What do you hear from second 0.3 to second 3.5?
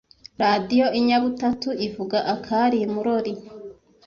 Radio Inyabutatu ivuga akari imurori